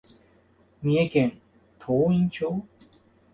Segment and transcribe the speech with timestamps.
[0.81, 1.39] 三重県
[1.79, 2.65] 東員町